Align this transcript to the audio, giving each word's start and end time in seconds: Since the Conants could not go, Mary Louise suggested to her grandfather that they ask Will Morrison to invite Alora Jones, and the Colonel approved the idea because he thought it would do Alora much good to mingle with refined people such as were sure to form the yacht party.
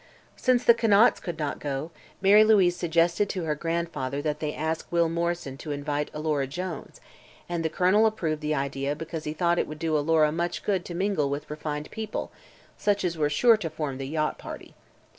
Since 0.35 0.63
the 0.63 0.73
Conants 0.73 1.19
could 1.19 1.37
not 1.37 1.59
go, 1.59 1.91
Mary 2.23 2.43
Louise 2.43 2.75
suggested 2.75 3.29
to 3.29 3.43
her 3.43 3.53
grandfather 3.53 4.19
that 4.23 4.39
they 4.39 4.51
ask 4.51 4.91
Will 4.91 5.07
Morrison 5.09 5.57
to 5.57 5.71
invite 5.71 6.09
Alora 6.11 6.47
Jones, 6.47 6.99
and 7.47 7.63
the 7.63 7.69
Colonel 7.69 8.07
approved 8.07 8.41
the 8.41 8.55
idea 8.55 8.95
because 8.95 9.25
he 9.25 9.33
thought 9.33 9.59
it 9.59 9.67
would 9.67 9.77
do 9.77 9.95
Alora 9.95 10.31
much 10.31 10.63
good 10.63 10.85
to 10.85 10.95
mingle 10.95 11.29
with 11.29 11.51
refined 11.51 11.91
people 11.91 12.31
such 12.79 13.05
as 13.05 13.15
were 13.15 13.29
sure 13.29 13.57
to 13.57 13.69
form 13.69 13.99
the 13.99 14.07
yacht 14.07 14.39
party. 14.39 14.73